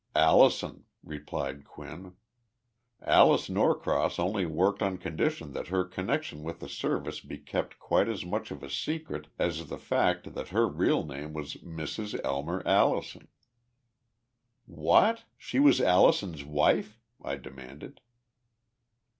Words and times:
"Allison," 0.15 0.85
replied 1.03 1.63
Quinn. 1.63 2.15
"Alice 3.03 3.49
Norcross 3.51 4.17
only 4.17 4.47
worked 4.47 4.81
on 4.81 4.97
condition 4.97 5.53
that 5.53 5.67
her 5.67 5.83
connection 5.83 6.41
with 6.41 6.59
the 6.59 6.67
Service 6.67 7.19
be 7.19 7.37
kept 7.37 7.77
quite 7.77 8.09
as 8.09 8.25
much 8.25 8.49
of 8.49 8.63
a 8.63 8.69
secret 8.71 9.27
as 9.37 9.67
the 9.69 9.77
fact 9.77 10.33
that 10.33 10.47
her 10.47 10.67
real 10.67 11.05
name 11.05 11.33
was 11.33 11.53
Mrs. 11.57 12.19
Elmer 12.23 12.63
Allison." 12.65 13.27
"What? 14.65 15.25
She 15.37 15.59
was 15.59 15.79
Allison's 15.79 16.43
wife?" 16.43 16.99
I 17.23 17.35
demanded. 17.35 18.01